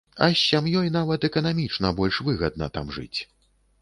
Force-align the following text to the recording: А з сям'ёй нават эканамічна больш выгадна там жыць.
А 0.27 0.27
з 0.35 0.37
сям'ёй 0.43 0.89
нават 0.95 1.27
эканамічна 1.29 1.91
больш 1.99 2.15
выгадна 2.31 2.71
там 2.79 2.91
жыць. 2.97 3.19